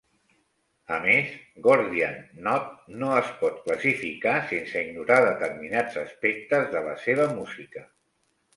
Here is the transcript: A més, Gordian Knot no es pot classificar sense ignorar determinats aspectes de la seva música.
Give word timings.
A 0.93 0.95
més, 1.01 1.27
Gordian 1.67 2.15
Knot 2.37 2.71
no 3.03 3.11
es 3.17 3.29
pot 3.43 3.61
classificar 3.67 4.35
sense 4.55 4.83
ignorar 4.89 5.21
determinats 5.29 6.01
aspectes 6.09 6.69
de 6.75 6.85
la 6.91 6.99
seva 7.07 7.31
música. 7.41 7.89